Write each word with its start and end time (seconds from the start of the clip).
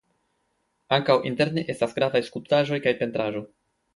Ankaŭ 0.97 1.17
interne 1.31 1.65
estas 1.75 1.93
gravaj 1.99 2.21
skulptaĵoj 2.31 2.83
kaj 2.87 2.97
pentraĵo. 3.03 3.47